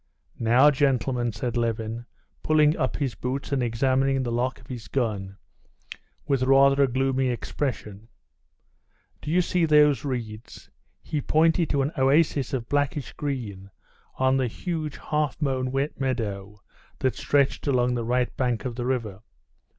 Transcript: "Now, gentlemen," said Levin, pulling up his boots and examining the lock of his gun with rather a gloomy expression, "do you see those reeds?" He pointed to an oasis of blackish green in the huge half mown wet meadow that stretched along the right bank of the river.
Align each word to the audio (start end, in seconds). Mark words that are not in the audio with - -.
"Now, 0.39 0.71
gentlemen," 0.71 1.31
said 1.31 1.55
Levin, 1.55 2.07
pulling 2.41 2.75
up 2.75 2.97
his 2.97 3.13
boots 3.13 3.51
and 3.51 3.61
examining 3.61 4.23
the 4.23 4.31
lock 4.31 4.59
of 4.59 4.65
his 4.65 4.87
gun 4.87 5.37
with 6.27 6.41
rather 6.41 6.81
a 6.81 6.87
gloomy 6.87 7.27
expression, 7.29 8.07
"do 9.21 9.29
you 9.29 9.43
see 9.43 9.63
those 9.65 10.03
reeds?" 10.03 10.71
He 11.03 11.21
pointed 11.21 11.69
to 11.69 11.83
an 11.83 11.91
oasis 11.95 12.51
of 12.51 12.67
blackish 12.67 13.13
green 13.13 13.69
in 14.19 14.37
the 14.37 14.47
huge 14.47 14.97
half 14.97 15.39
mown 15.39 15.71
wet 15.71 15.99
meadow 15.99 16.57
that 16.97 17.13
stretched 17.13 17.67
along 17.67 17.93
the 17.93 18.03
right 18.03 18.35
bank 18.35 18.65
of 18.65 18.73
the 18.77 18.87
river. 18.87 19.19